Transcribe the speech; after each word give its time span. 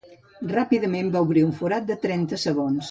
Ràpidament 0.53 1.13
va 1.17 1.23
obrir 1.27 1.45
un 1.51 1.55
forat 1.61 1.89
de 1.93 2.03
trenta 2.09 2.45
segons. 2.49 2.79